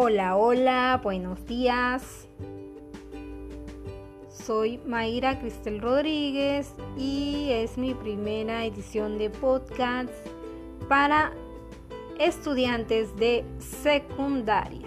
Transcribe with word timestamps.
Hola, 0.00 0.36
hola, 0.36 1.00
buenos 1.02 1.44
días. 1.44 2.28
Soy 4.30 4.78
Mayra 4.86 5.40
Cristel 5.40 5.80
Rodríguez 5.80 6.72
y 6.96 7.48
es 7.50 7.76
mi 7.76 7.94
primera 7.94 8.64
edición 8.64 9.18
de 9.18 9.28
podcast 9.28 10.12
para 10.88 11.32
estudiantes 12.20 13.16
de 13.16 13.44
secundaria. 13.58 14.86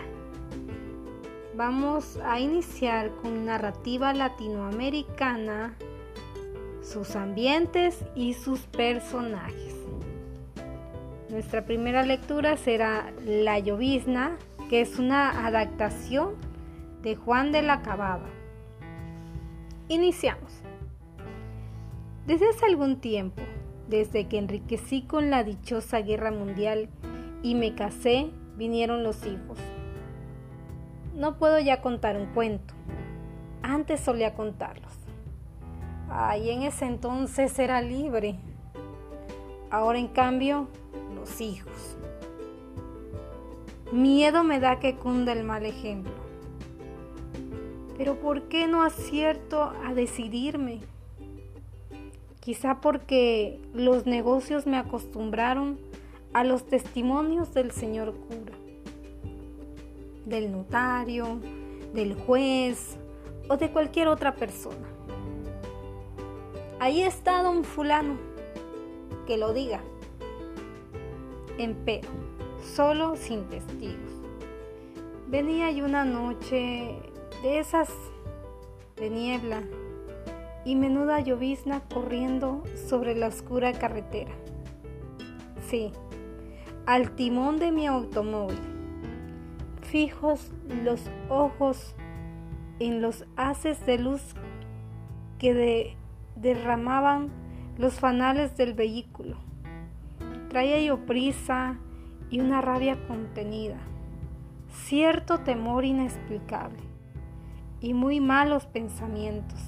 Vamos 1.58 2.18
a 2.24 2.40
iniciar 2.40 3.12
con 3.22 3.44
narrativa 3.44 4.14
latinoamericana, 4.14 5.76
sus 6.82 7.18
ambientes 7.18 8.06
y 8.16 8.34
sus 8.34 8.62
personajes. 8.62 9.76
Nuestra 11.28 11.66
primera 11.66 12.06
lectura 12.06 12.56
será 12.56 13.12
La 13.26 13.60
llovizna 13.60 14.38
que 14.72 14.80
es 14.80 15.00
una 15.00 15.46
adaptación 15.46 16.36
de 17.02 17.18
Juan 17.18 17.52
de 17.52 17.62
la 17.62 17.82
Cabada. 17.82 18.30
Iniciamos. 19.90 20.50
Desde 22.26 22.48
hace 22.48 22.68
algún 22.68 23.02
tiempo, 23.02 23.42
desde 23.90 24.30
que 24.30 24.38
enriquecí 24.38 25.02
con 25.02 25.30
la 25.30 25.44
dichosa 25.44 26.00
guerra 26.00 26.32
mundial 26.32 26.88
y 27.44 27.56
me 27.56 27.76
casé, 27.76 28.32
vinieron 28.56 29.04
los 29.04 29.26
hijos. 29.26 29.58
No 31.18 31.38
puedo 31.38 31.60
ya 31.60 31.82
contar 31.82 32.16
un 32.16 32.28
cuento. 32.28 32.74
Antes 33.64 34.00
solía 34.00 34.36
contarlos. 34.36 34.94
Ay, 36.10 36.50
en 36.50 36.62
ese 36.62 36.86
entonces 36.86 37.60
era 37.60 37.82
libre. 37.82 38.40
Ahora 39.70 40.00
en 40.00 40.08
cambio, 40.08 40.70
los 41.14 41.42
hijos. 41.42 41.98
Miedo 43.92 44.46
me 44.46 44.62
da 44.62 44.80
que 44.80 44.96
cunda 44.96 45.34
el 45.34 45.44
mal 45.44 45.66
ejemplo. 45.66 46.14
Pero 47.98 48.16
¿por 48.16 48.44
qué 48.44 48.66
no 48.66 48.84
acierto 48.84 49.74
a 49.86 49.94
decidirme? 49.94 50.80
Quizá 52.40 52.80
porque 52.80 53.60
los 53.74 54.06
negocios 54.06 54.66
me 54.66 54.78
acostumbraron 54.78 55.78
a 56.32 56.46
los 56.46 56.66
testimonios 56.66 57.54
del 57.54 57.72
señor 57.72 58.16
cura, 58.16 58.58
del 60.26 60.54
notario, 60.54 61.42
del 61.94 62.16
juez 62.16 62.96
o 63.50 63.58
de 63.58 63.72
cualquier 63.72 64.08
otra 64.08 64.36
persona. 64.36 64.88
Ahí 66.80 67.02
está 67.02 67.44
don 67.44 67.66
fulano, 67.66 68.16
que 69.28 69.38
lo 69.38 69.52
diga. 69.52 69.82
Empero 71.58 72.08
solo 72.62 73.16
sin 73.16 73.46
testigos. 73.46 74.12
Venía 75.28 75.72
y 75.72 75.82
una 75.82 76.06
noche 76.06 77.00
de 77.42 77.60
esas 77.60 77.90
de 78.98 79.10
niebla 79.10 79.62
y 80.66 80.76
menuda 80.76 81.20
llovizna 81.20 81.82
corriendo 81.82 82.64
sobre 82.88 83.16
la 83.16 83.28
oscura 83.28 83.74
carretera. 83.74 84.32
Sí, 85.68 85.92
al 86.86 87.16
timón 87.16 87.58
de 87.60 87.72
mi 87.72 87.88
automóvil, 87.88 88.60
fijos 89.82 90.52
los 90.84 91.02
ojos 91.30 91.96
en 92.80 93.02
los 93.02 93.26
haces 93.38 93.86
de 93.86 93.98
luz 93.98 94.22
que 95.40 95.96
derramaban 96.36 97.30
los 97.78 98.00
fanales 98.00 98.58
del 98.58 98.74
vehículo. 98.74 99.38
Traía 100.50 100.80
yo 100.82 101.06
prisa 101.06 101.80
y 102.32 102.40
una 102.40 102.62
rabia 102.62 102.98
contenida, 103.08 103.78
cierto 104.70 105.42
temor 105.42 105.84
inexplicable 105.84 106.80
y 107.82 107.94
muy 107.94 108.22
malos 108.22 108.66
pensamientos. 108.66 109.60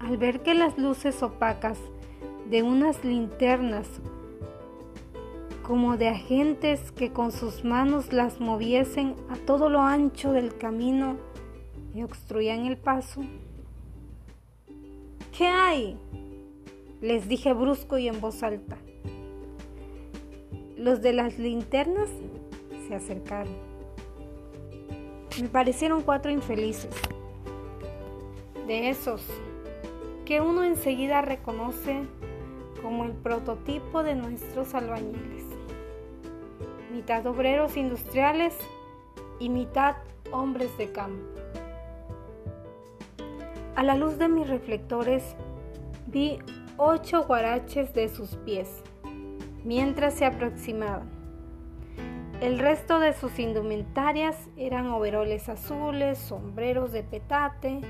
Al 0.00 0.18
ver 0.18 0.42
que 0.42 0.54
las 0.54 0.76
luces 0.76 1.22
opacas 1.22 1.78
de 2.50 2.64
unas 2.64 3.04
linternas 3.04 3.88
como 5.62 5.96
de 5.96 6.08
agentes 6.08 6.90
que 6.90 7.12
con 7.12 7.30
sus 7.30 7.64
manos 7.64 8.12
las 8.12 8.40
moviesen 8.40 9.14
a 9.30 9.36
todo 9.36 9.68
lo 9.68 9.80
ancho 9.80 10.32
del 10.32 10.58
camino 10.58 11.18
y 11.94 12.02
obstruían 12.02 12.66
el 12.66 12.76
paso. 12.76 13.22
¿Qué 15.36 15.46
hay? 15.46 15.96
Les 17.00 17.28
dije 17.28 17.52
brusco 17.52 17.96
y 17.96 18.08
en 18.08 18.20
voz 18.20 18.42
alta. 18.42 18.76
Los 20.82 21.00
de 21.00 21.12
las 21.12 21.38
linternas 21.38 22.10
se 22.88 22.96
acercaron. 22.96 23.54
Me 25.40 25.48
parecieron 25.48 26.02
cuatro 26.02 26.32
infelices. 26.32 26.92
De 28.66 28.88
esos 28.88 29.22
que 30.24 30.40
uno 30.40 30.64
enseguida 30.64 31.22
reconoce 31.22 32.02
como 32.82 33.04
el 33.04 33.12
prototipo 33.12 34.02
de 34.02 34.16
nuestros 34.16 34.74
albañiles. 34.74 35.44
Mitad 36.92 37.24
obreros 37.28 37.76
industriales 37.76 38.56
y 39.38 39.50
mitad 39.50 39.94
hombres 40.32 40.76
de 40.78 40.90
campo. 40.90 41.22
A 43.76 43.84
la 43.84 43.94
luz 43.94 44.18
de 44.18 44.26
mis 44.26 44.48
reflectores 44.48 45.36
vi 46.08 46.40
ocho 46.76 47.22
guaraches 47.22 47.94
de 47.94 48.08
sus 48.08 48.30
pies 48.34 48.82
mientras 49.64 50.14
se 50.14 50.26
aproximaban. 50.26 51.08
El 52.40 52.58
resto 52.58 52.98
de 52.98 53.12
sus 53.12 53.38
indumentarias 53.38 54.36
eran 54.56 54.88
overoles 54.88 55.48
azules, 55.48 56.18
sombreros 56.18 56.90
de 56.90 57.04
petate 57.04 57.80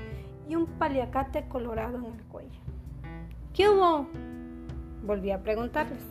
y 0.47 0.55
un 0.55 0.67
paliacate 0.67 1.47
colorado 1.47 1.97
en 1.97 2.05
el 2.05 2.23
cuello. 2.25 2.59
¿Qué 3.53 3.69
hubo? 3.69 4.07
Volví 5.03 5.31
a 5.31 5.41
preguntarles. 5.41 6.03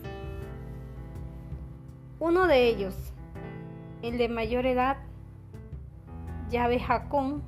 Uno 2.19 2.47
de 2.47 2.67
ellos, 2.67 3.13
el 4.01 4.17
de 4.17 4.27
mayor 4.27 4.65
edad, 4.65 4.97
llave 6.49 6.79
Jacón, 6.79 7.43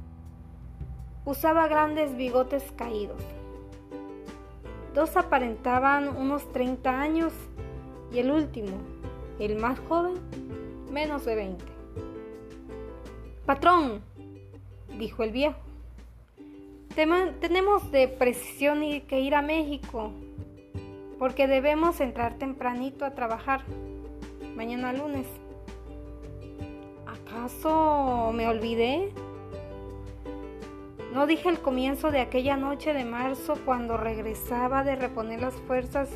usaba 1.25 1.67
grandes 1.67 2.15
bigotes 2.15 2.71
caídos. 2.77 3.21
Dos 4.93 5.17
aparentaban 5.17 6.07
unos 6.07 6.49
30 6.53 7.01
años 7.01 7.33
y 8.15 8.19
el 8.19 8.31
último, 8.31 8.77
el 9.39 9.57
más 9.57 9.77
joven, 9.89 10.13
menos 10.89 11.25
de 11.25 11.35
20. 11.35 11.65
Patrón, 13.45 14.01
dijo 14.97 15.23
el 15.23 15.31
viejo, 15.31 15.57
tenemos 16.95 17.91
de 17.91 18.07
precisión 18.07 18.79
que 19.01 19.19
ir 19.19 19.35
a 19.35 19.41
México, 19.41 20.11
porque 21.19 21.47
debemos 21.47 21.99
entrar 21.99 22.35
tempranito 22.35 23.03
a 23.03 23.11
trabajar, 23.11 23.63
mañana 24.55 24.93
lunes. 24.93 25.27
¿Acaso 27.05 28.31
me 28.33 28.47
olvidé? 28.47 29.11
No 31.13 31.27
dije 31.27 31.49
el 31.49 31.59
comienzo 31.59 32.11
de 32.11 32.21
aquella 32.21 32.55
noche 32.55 32.93
de 32.93 33.03
marzo 33.03 33.55
cuando 33.65 33.97
regresaba 33.97 34.85
de 34.85 34.95
reponer 34.95 35.41
las 35.41 35.55
fuerzas 35.67 36.09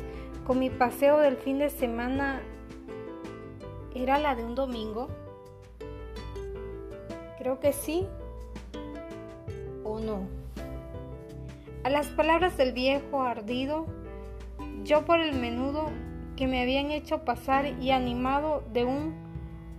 con 0.46 0.58
mi 0.58 0.70
paseo 0.70 1.18
del 1.18 1.36
fin 1.36 1.58
de 1.58 1.70
semana 1.70 2.40
era 3.94 4.18
la 4.18 4.34
de 4.34 4.44
un 4.44 4.54
domingo. 4.54 5.08
Creo 7.38 7.60
que 7.60 7.72
sí 7.72 8.06
o 9.84 9.98
no. 9.98 10.26
A 11.82 11.90
las 11.90 12.08
palabras 12.08 12.56
del 12.56 12.72
viejo 12.72 13.22
ardido, 13.22 13.86
yo 14.84 15.04
por 15.04 15.20
el 15.20 15.38
menudo 15.38 15.90
que 16.36 16.46
me 16.46 16.62
habían 16.62 16.90
hecho 16.90 17.24
pasar 17.24 17.66
y 17.80 17.90
animado 17.90 18.62
de 18.72 18.84
un 18.84 19.14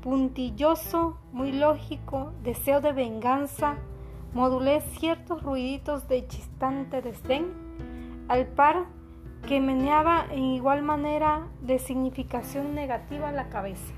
puntilloso, 0.02 1.18
muy 1.32 1.52
lógico 1.52 2.34
deseo 2.44 2.82
de 2.82 2.92
venganza, 2.92 3.78
modulé 4.34 4.82
ciertos 4.82 5.44
ruiditos 5.44 6.08
de 6.08 6.28
chistante 6.28 7.02
desdén, 7.02 7.46
al 8.28 8.48
par 8.48 8.86
que 9.48 9.60
meneaba 9.60 10.28
en 10.32 10.44
igual 10.44 10.84
manera 10.84 11.48
de 11.62 11.80
significación 11.80 12.76
negativa 12.76 13.32
la 13.32 13.50
cabeza. 13.50 13.94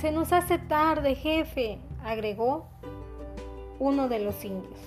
Se 0.00 0.12
nos 0.12 0.32
hace 0.32 0.58
tarde, 0.58 1.14
jefe, 1.14 1.78
agregó 2.04 2.66
uno 3.78 4.08
de 4.08 4.20
los 4.20 4.44
indios. 4.44 4.78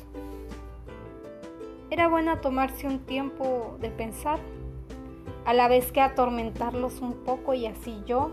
Era 1.90 2.08
buena 2.08 2.40
tomarse 2.40 2.88
un 2.88 3.00
tiempo 3.00 3.78
de 3.82 3.90
pensar, 3.90 4.40
a 5.46 5.54
la 5.54 5.68
vez 5.68 5.92
que 5.92 6.02
atormentarlos 6.02 7.02
un 7.02 7.14
poco 7.26 7.54
y 7.54 7.66
así 7.66 8.02
yo 8.06 8.32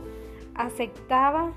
aceptaba 0.54 1.52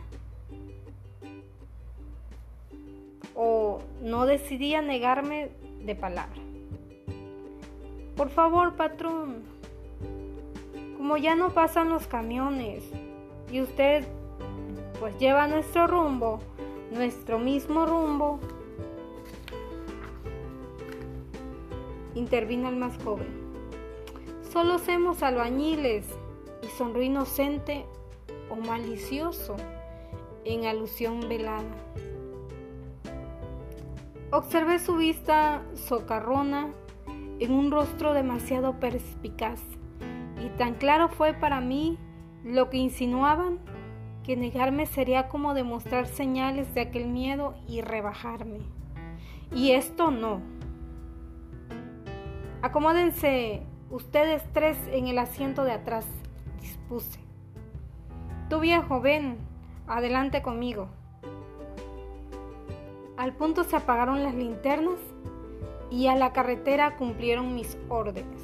o 3.36 3.80
no 4.01 4.25
decidía 4.25 4.81
negarme 4.81 5.51
de 5.83 5.95
palabra. 5.95 6.50
Por 8.16 8.30
favor, 8.30 8.75
patrón. 8.75 9.44
Como 10.98 11.18
ya 11.18 11.36
no 11.36 11.50
pasan 11.50 11.90
los 11.90 12.08
camiones 12.08 12.84
y 13.52 13.62
usted 13.62 14.06
pues 15.00 15.18
lleva 15.18 15.48
nuestro 15.48 15.88
rumbo, 15.88 16.40
nuestro 16.92 17.40
mismo 17.40 17.86
rumbo. 17.86 18.40
Intervino 22.13 22.69
el 22.69 22.75
más 22.75 23.02
joven. 23.04 23.28
Solo 24.52 24.78
somos 24.80 25.24
albañiles 25.24 26.06
y 26.62 26.68
sonríe 26.78 27.06
inocente 27.06 27.86
o 28.50 28.58
malicioso 28.58 29.56
en 30.44 30.66
alusión 30.66 31.28
velada. 31.28 31.63
Observé 34.31 34.80
su 34.80 34.98
vista 34.98 35.63
socarrona 35.74 36.69
en 37.41 37.53
un 37.53 37.71
rostro 37.71 38.13
demasiado 38.13 38.79
perspicaz 38.79 39.59
y 40.39 40.49
tan 40.57 40.75
claro 40.75 41.09
fue 41.09 41.33
para 41.33 41.59
mí 41.59 41.97
lo 42.43 42.69
que 42.69 42.77
insinuaban 42.77 43.59
que 44.23 44.38
negarme 44.38 44.85
sería 44.85 45.27
como 45.27 45.55
demostrar 45.55 46.05
señales 46.05 46.71
de 46.75 46.81
aquel 46.81 47.07
miedo 47.07 47.55
y 47.67 47.81
rebajarme. 47.81 48.59
Y 49.51 49.71
esto 49.71 50.11
no. 50.11 50.39
Acomódense 52.61 53.63
ustedes 53.89 54.43
tres 54.53 54.77
en 54.91 55.07
el 55.07 55.17
asiento 55.17 55.63
de 55.63 55.71
atrás, 55.71 56.05
dispuse. 56.61 57.19
Tú 58.49 58.59
viejo, 58.59 59.01
ven, 59.01 59.38
adelante 59.88 60.43
conmigo. 60.43 60.89
Al 63.17 63.33
punto 63.33 63.63
se 63.63 63.75
apagaron 63.75 64.21
las 64.21 64.35
linternas 64.35 64.99
y 65.91 66.07
a 66.07 66.15
la 66.15 66.31
carretera 66.31 66.95
cumplieron 66.95 67.53
mis 67.53 67.77
órdenes. 67.89 68.41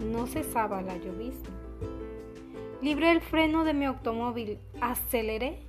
No 0.00 0.26
cesaba 0.26 0.82
la 0.82 0.96
llovizna. 0.98 1.48
Libré 2.82 3.12
el 3.12 3.20
freno 3.20 3.64
de 3.64 3.72
mi 3.72 3.86
automóvil, 3.86 4.58
aceleré 4.80 5.60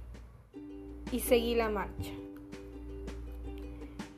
y 1.12 1.20
seguí 1.20 1.56
la 1.56 1.70
marcha. 1.70 2.12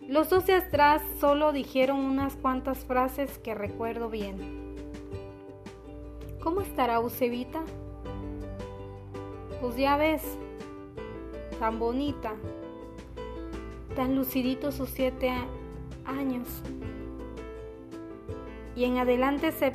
Los 0.07 0.29
dos 0.29 0.47
de 0.47 0.53
atrás 0.53 1.03
solo 1.19 1.51
dijeron 1.51 1.99
unas 1.99 2.35
cuantas 2.35 2.79
frases 2.79 3.37
que 3.37 3.53
recuerdo 3.53 4.09
bien. 4.09 4.75
¿Cómo 6.41 6.61
estará 6.61 6.95
Eusebita? 6.95 7.61
Pues 9.61 9.75
ya 9.75 9.97
ves, 9.97 10.23
tan 11.59 11.77
bonita, 11.77 12.33
tan 13.95 14.15
lucidito 14.15 14.71
sus 14.71 14.89
siete 14.89 15.29
años. 15.29 15.58
Y 18.75 18.85
en 18.85 18.97
adelante 18.97 19.51
se 19.51 19.73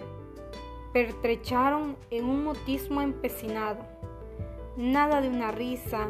pertrecharon 0.93 1.97
en 2.11 2.25
un 2.25 2.45
mutismo 2.45 3.01
empecinado. 3.03 3.85
Nada 4.77 5.21
de 5.21 5.29
una 5.29 5.51
risa, 5.51 6.09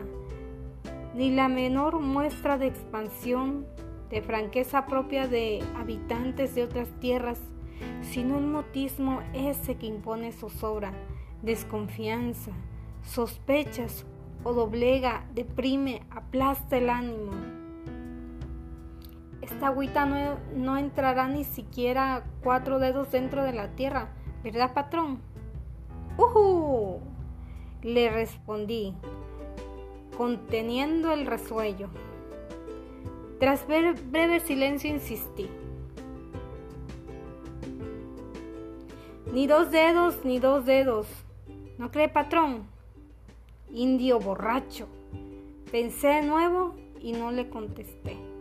ni 1.15 1.31
la 1.31 1.49
menor 1.49 2.01
muestra 2.01 2.59
de 2.59 2.67
expansión, 2.67 3.67
de 4.11 4.23
franqueza 4.23 4.87
propia 4.87 5.27
de 5.27 5.63
habitantes 5.77 6.55
de 6.55 6.65
otras 6.65 6.89
tierras, 7.01 7.41
sino 8.03 8.39
el 8.39 8.47
mutismo 8.47 9.23
ese 9.33 9.77
que 9.77 9.87
impone 9.87 10.33
zozobra, 10.33 10.93
desconfianza, 11.43 12.53
sospechas 13.03 14.07
o 14.45 14.53
doblega, 14.53 15.27
deprime, 15.35 16.03
aplasta 16.11 16.77
el 16.77 16.91
ánimo. 16.91 17.54
Esta 19.55 19.69
agüita 19.69 20.05
no, 20.05 20.37
no 20.57 20.77
entrará 20.77 21.29
ni 21.29 21.45
siquiera 21.45 22.25
cuatro 22.43 22.81
dedos 22.81 23.13
dentro 23.13 23.45
de 23.45 23.53
la 23.53 23.69
tierra, 23.69 24.09
¿verdad, 24.43 24.75
patrón? 24.75 25.21
¡Uhu! 26.19 26.99
Le 27.81 28.11
respondí, 28.11 28.95
conteniendo 30.17 31.13
el 31.13 31.25
resuello. 31.25 31.89
Tras 33.39 33.65
ver 33.69 33.95
breve 33.95 34.41
silencio 34.41 34.91
insistí. 34.91 35.49
Ni 39.33 39.47
dos 39.47 39.71
dedos, 39.71 40.25
ni 40.25 40.41
dos 40.41 40.67
dedos. 40.67 41.07
¿No 41.79 41.93
cree, 41.93 42.09
patrón? 42.09 42.65
Indio 43.71 44.19
borracho. 44.19 44.89
Pensé 45.71 46.09
de 46.09 46.23
nuevo 46.23 46.75
y 47.01 47.13
no 47.13 47.31
le 47.31 47.49
contesté. 47.49 48.34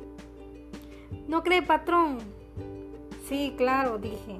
¿No 1.27 1.43
cree, 1.43 1.61
patrón? 1.61 2.19
Sí, 3.27 3.53
claro, 3.57 3.97
dije. 3.97 4.37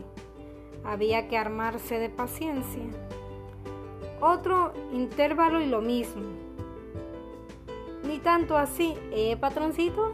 Había 0.83 1.27
que 1.27 1.37
armarse 1.37 1.97
de 1.99 2.09
paciencia. 2.09 2.83
Otro 4.19 4.73
intervalo 4.91 5.61
y 5.61 5.67
lo 5.67 5.81
mismo. 5.81 6.23
Ni 8.03 8.19
tanto 8.19 8.57
así, 8.57 8.95
¿eh, 9.11 9.37
patroncito? 9.37 10.13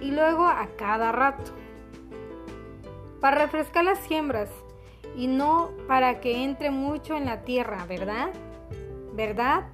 Y 0.00 0.10
luego 0.10 0.46
a 0.46 0.68
cada 0.76 1.12
rato. 1.12 1.52
Para 3.20 3.42
refrescar 3.42 3.84
las 3.84 3.98
siembras 3.98 4.48
y 5.16 5.26
no 5.26 5.70
para 5.86 6.20
que 6.20 6.44
entre 6.44 6.70
mucho 6.70 7.16
en 7.16 7.26
la 7.26 7.42
tierra, 7.42 7.84
¿verdad? 7.86 8.30
¿Verdad? 9.14 9.66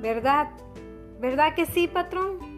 ¿Verdad? 0.00 0.50
¿Verdad 1.20 1.54
que 1.54 1.66
sí, 1.66 1.86
patrón? 1.86 2.49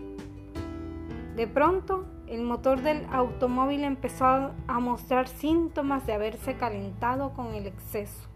De 1.37 1.47
pronto 1.47 2.05
el 2.27 2.43
motor 2.43 2.83
del 2.83 3.07
automóvil 3.11 3.85
empezó 3.85 4.53
a 4.67 4.81
mostrar 4.81 5.29
síntomas 5.29 6.07
de 6.07 6.15
haberse 6.15 6.55
calentado 6.57 7.33
con 7.33 7.55
el 7.55 7.67
exceso. 7.67 8.29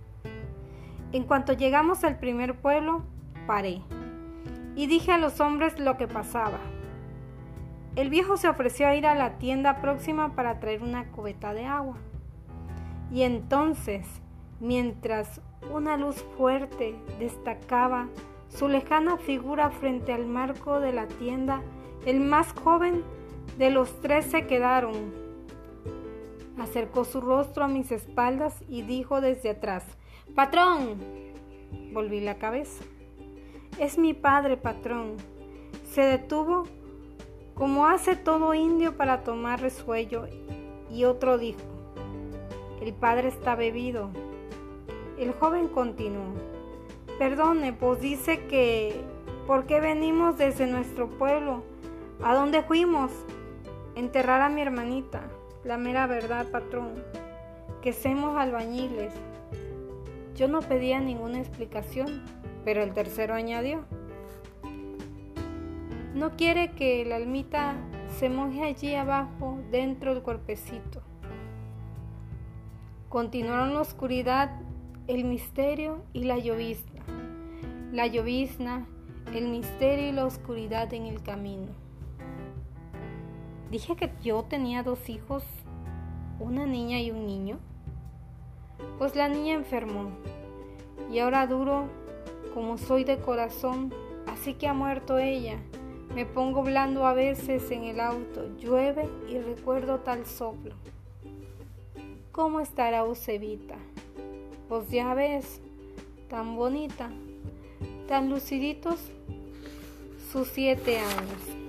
En 1.13 1.25
cuanto 1.25 1.53
llegamos 1.53 2.05
al 2.05 2.19
primer 2.19 2.57
pueblo, 2.57 3.03
paré 3.47 3.81
y 4.75 4.87
dije 4.87 5.13
a 5.13 5.19
los 5.19 5.41
hombres 5.41 5.79
lo 5.79 5.97
que 5.97 6.09
pasaba. 6.09 6.59
El 7.97 8.11
viejo 8.11 8.37
se 8.37 8.49
ofreció 8.49 8.87
a 8.87 8.95
ir 8.95 9.07
a 9.07 9.15
la 9.15 9.39
tienda 9.39 9.81
próxima 9.81 10.35
para 10.35 10.61
traer 10.61 10.83
una 10.83 11.11
cubeta 11.13 11.55
de 11.55 11.65
agua. 11.65 11.97
Y 13.11 13.23
entonces, 13.23 14.07
mientras 14.61 15.41
una 15.73 15.97
luz 15.97 16.23
fuerte 16.37 16.95
destacaba 17.19 18.09
su 18.49 18.69
lejana 18.69 19.17
figura 19.17 19.71
frente 19.71 20.13
al 20.13 20.27
marco 20.27 20.81
de 20.81 20.93
la 20.93 21.07
tienda, 21.07 21.63
el 22.07 22.21
más 22.21 22.53
joven 22.53 23.03
de 23.59 23.71
los 23.71 24.01
tres 24.01 24.25
se 24.27 24.47
quedaron. 24.47 24.95
Acercó 26.59 27.05
su 27.05 27.21
rostro 27.21 27.65
a 27.65 27.69
mis 27.69 27.93
espaldas 27.93 28.55
y 28.69 28.83
dijo 28.83 29.21
desde 29.21 29.51
atrás, 29.51 29.85
Patrón. 30.35 30.97
Volví 31.93 32.21
la 32.21 32.37
cabeza. 32.37 32.85
Es 33.79 33.99
mi 33.99 34.15
padre, 34.15 34.57
patrón. 34.57 35.17
Se 35.85 36.03
detuvo 36.03 36.65
como 37.55 37.87
hace 37.87 38.17
todo 38.17 38.55
indio 38.55 38.97
para 38.97 39.23
tomar 39.23 39.61
resuello 39.61 40.27
y 40.91 41.05
otro 41.05 41.39
dijo, 41.39 41.61
el 42.83 42.93
padre 42.93 43.29
está 43.29 43.55
bebido. 43.55 44.11
El 45.19 45.33
joven 45.33 45.69
continuó, 45.69 46.35
perdone, 47.19 47.73
pues 47.73 48.01
dice 48.01 48.47
que, 48.47 49.01
¿por 49.47 49.65
qué 49.65 49.81
venimos 49.81 50.37
desde 50.37 50.67
nuestro 50.67 51.09
pueblo? 51.09 51.63
¿A 52.23 52.35
dónde 52.35 52.63
fuimos? 52.63 53.13
Enterrar 53.95 54.41
a 54.41 54.49
mi 54.49 54.63
hermanita, 54.63 55.23
la 55.65 55.77
mera 55.77 56.07
verdad, 56.07 56.51
patrón, 56.51 56.95
que 57.83 57.93
somos 57.93 58.39
albañiles. 58.39 59.13
Yo 60.35 60.49
no 60.49 60.61
pedía 60.61 60.99
ninguna 60.99 61.39
explicación, 61.39 62.25
pero 62.65 62.83
el 62.83 62.95
tercero 62.95 63.35
añadió. 63.35 63.85
No 66.15 66.37
quiere 66.37 66.73
que 66.73 67.05
la 67.05 67.17
almita 67.17 67.75
se 68.19 68.31
moje 68.31 68.63
allí 68.63 68.95
abajo, 68.95 69.59
dentro 69.71 70.15
del 70.15 70.23
cuerpecito. 70.23 71.03
Continuaron 73.11 73.75
la 73.75 73.83
oscuridad, 73.83 74.59
el 75.07 75.25
misterio 75.25 76.03
y 76.15 76.25
la 76.25 76.39
llovizna. 76.39 77.03
La 77.93 78.07
llovizna, 78.07 78.87
el 79.35 79.49
misterio 79.49 80.09
y 80.09 80.13
la 80.13 80.25
oscuridad 80.25 80.93
en 80.95 81.07
el 81.07 81.23
camino. 81.23 81.86
Dije 83.71 83.97
que 83.97 84.11
yo 84.23 84.45
tenía 84.45 84.83
dos 84.83 85.09
hijos, 85.09 85.43
una 86.39 86.67
niña 86.67 87.01
y 87.01 87.11
un 87.11 87.27
niño. 87.27 87.59
Pues 88.99 89.17
la 89.17 89.29
niña 89.29 89.55
enfermó 89.55 90.11
y 91.11 91.19
ahora 91.19 91.47
duro 91.47 91.89
como 92.55 92.79
soy 92.79 93.05
de 93.05 93.19
corazón, 93.19 93.93
así 94.27 94.55
que 94.55 94.69
ha 94.69 94.73
muerto 94.73 95.19
ella. 95.19 95.59
Me 96.15 96.25
pongo 96.25 96.63
blando 96.63 97.07
a 97.07 97.13
veces 97.13 97.71
en 97.71 97.85
el 97.85 98.01
auto, 98.01 98.49
llueve 98.59 99.09
y 99.29 99.39
recuerdo 99.39 99.99
tal 100.01 100.25
soplo. 100.25 100.75
¿Cómo 102.33 102.61
estará 102.61 102.99
Eusebita? 102.99 103.77
Pues 104.69 104.91
ya 104.91 105.13
ves, 105.15 105.61
tan 106.29 106.57
bonita, 106.57 107.11
tan 108.09 108.31
luciditos 108.31 109.01
sus 110.33 110.49
siete 110.49 110.99
años. 110.99 111.66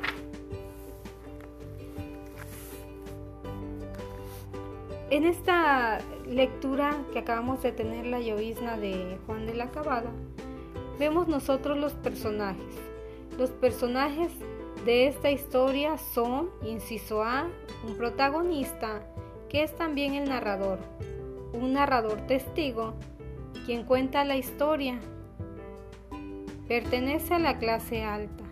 En 5.10 5.24
esta 5.24 6.00
lectura 6.28 6.98
que 7.14 7.20
acabamos 7.20 7.64
de 7.64 7.72
tener, 7.72 8.06
la 8.06 8.20
llovizna 8.20 8.76
de 8.76 9.18
Juan 9.26 9.46
de 9.46 9.56
la 9.56 9.72
Cabada, 9.72 10.12
vemos 11.00 11.30
nosotros 11.30 11.78
los 11.78 11.94
personajes. 11.94 12.76
Los 13.38 13.52
personajes 13.52 14.34
de 14.86 15.08
esta 15.08 15.32
historia 15.32 15.98
son, 15.98 16.50
inciso 16.62 17.24
A, 17.24 17.48
un 17.88 17.96
protagonista, 17.96 19.02
que 19.48 19.64
es 19.64 19.74
también 19.78 20.14
el 20.14 20.28
narrador, 20.28 20.80
un 21.54 21.72
narrador 21.72 22.28
testigo, 22.28 22.94
quien 23.66 23.86
cuenta 23.86 24.26
la 24.26 24.36
historia. 24.36 25.00
Pertenece 26.68 27.34
a 27.34 27.40
la 27.40 27.60
clase 27.60 28.04
alta. 28.04 28.44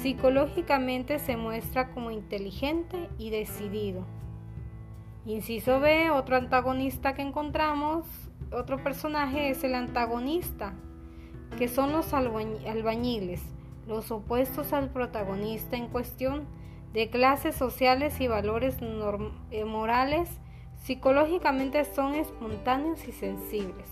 Psicológicamente 0.00 1.18
se 1.18 1.36
muestra 1.36 1.90
como 1.90 2.10
inteligente 2.10 3.10
y 3.18 3.28
decidido. 3.28 4.06
Inciso 5.26 5.80
B, 5.80 6.10
otro 6.10 6.36
antagonista 6.36 7.14
que 7.14 7.22
encontramos, 7.22 8.04
otro 8.52 8.82
personaje 8.82 9.48
es 9.48 9.64
el 9.64 9.74
antagonista, 9.74 10.74
que 11.56 11.66
son 11.66 11.92
los 11.92 12.12
albañiles, 12.12 13.40
los 13.88 14.10
opuestos 14.10 14.74
al 14.74 14.90
protagonista 14.90 15.76
en 15.76 15.88
cuestión, 15.88 16.44
de 16.92 17.08
clases 17.08 17.56
sociales 17.56 18.20
y 18.20 18.28
valores 18.28 18.76
eh, 19.50 19.64
morales, 19.64 20.28
psicológicamente 20.82 21.84
son 21.86 22.14
espontáneos 22.14 23.08
y 23.08 23.12
sensibles. 23.12 23.88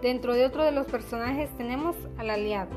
Dentro 0.00 0.32
de 0.32 0.46
otro 0.46 0.64
de 0.64 0.72
los 0.72 0.86
personajes 0.86 1.50
tenemos 1.58 1.94
al 2.16 2.30
aliado. 2.30 2.70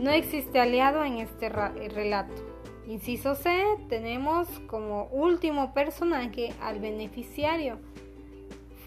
No 0.00 0.10
existe 0.10 0.58
aliado 0.58 1.04
en 1.04 1.18
este 1.18 1.50
relato. 1.50 2.51
Inciso 2.86 3.36
C, 3.36 3.62
tenemos 3.88 4.48
como 4.66 5.04
último 5.12 5.72
personaje 5.72 6.52
al 6.60 6.80
beneficiario. 6.80 7.78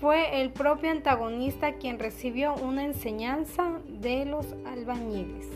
Fue 0.02 0.42
el 0.42 0.52
propio 0.52 0.92
antagonista 0.92 1.76
quien 1.76 1.98
recibió 2.00 2.56
una 2.56 2.84
enseñanza 2.84 3.80
de 3.88 4.26
los 4.26 4.54
albañiles. 4.66 5.48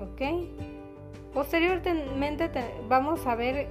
¿Ok? 0.00 0.22
Posteriormente 1.32 2.50
vamos 2.88 3.24
a 3.26 3.36
ver 3.36 3.68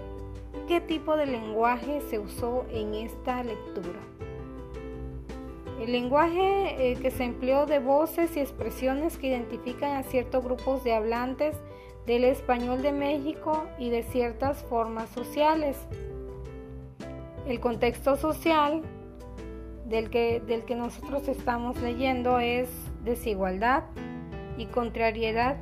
qué 0.68 0.80
tipo 0.80 1.18
de 1.18 1.26
lenguaje 1.26 2.00
se 2.10 2.20
usó 2.20 2.66
en 2.72 2.96
esta 2.96 3.44
lectura. 3.44 4.00
El 5.82 5.92
lenguaje 5.92 6.92
eh, 6.92 6.96
que 7.02 7.12
se 7.12 7.26
empleó 7.26 7.66
de 7.66 7.80
voces 7.80 8.38
y 8.38 8.40
expresiones 8.40 9.18
que 9.18 9.28
identifican 9.28 9.98
a 9.98 10.04
ciertos 10.04 10.44
grupos 10.44 10.84
de 10.84 10.94
hablantes 10.94 11.56
del 12.06 12.24
español 12.26 12.82
de 12.82 12.92
México 12.92 13.66
y 13.78 13.90
de 13.90 14.04
ciertas 14.04 14.64
formas 14.64 15.10
sociales. 15.10 15.78
El 17.48 17.60
contexto 17.60 18.16
social 18.16 18.82
del 19.86 20.10
que, 20.10 20.40
del 20.40 20.64
que 20.64 20.76
nosotros 20.76 21.28
estamos 21.28 21.80
leyendo 21.82 22.40
es 22.40 22.70
desigualdad 23.04 23.84
y 24.58 24.66
contrariedad 24.68 25.58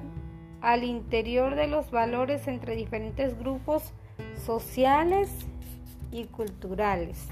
al 0.62 0.84
interior 0.84 1.56
de 1.56 1.68
los 1.68 1.90
valores 1.92 2.48
entre 2.48 2.76
diferentes 2.76 3.38
grupos 3.38 3.94
sociales 4.36 5.30
y 6.12 6.26
culturales. 6.26 7.30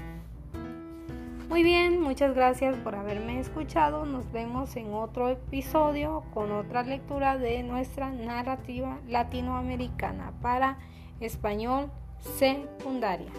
Muy 1.48 1.62
bien, 1.62 2.02
muchas 2.02 2.34
gracias 2.34 2.76
por 2.76 2.94
haberme 2.94 3.40
escuchado. 3.40 4.04
Nos 4.04 4.30
vemos 4.32 4.76
en 4.76 4.92
otro 4.92 5.30
episodio 5.30 6.22
con 6.34 6.52
otra 6.52 6.82
lectura 6.82 7.38
de 7.38 7.62
nuestra 7.62 8.10
narrativa 8.10 8.98
latinoamericana 9.08 10.34
para 10.42 10.76
español 11.20 11.90
secundaria. 12.20 13.32